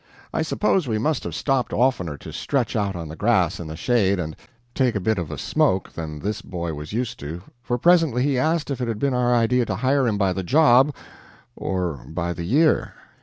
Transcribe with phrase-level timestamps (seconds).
[0.33, 3.75] I suppose we must have stopped oftener to stretch out on the grass in the
[3.75, 4.35] shade and
[4.73, 8.35] take a bit of a smoke than this boy was used to, for presently he
[8.39, 10.91] asked if it had been our idea to hire him by the job,
[11.55, 12.95] or by the year?